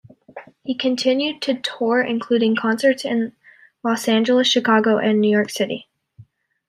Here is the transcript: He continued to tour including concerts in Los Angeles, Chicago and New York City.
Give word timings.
He 0.63 0.73
continued 0.73 1.43
to 1.43 1.59
tour 1.61 2.01
including 2.01 2.55
concerts 2.55 3.05
in 3.05 3.33
Los 3.83 4.07
Angeles, 4.07 4.47
Chicago 4.47 4.97
and 4.97 5.21
New 5.21 5.29
York 5.29 5.51
City. 5.51 5.87